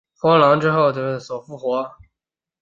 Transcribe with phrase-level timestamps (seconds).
[0.17, 1.87] 荒狼之后被狄萨德所复活。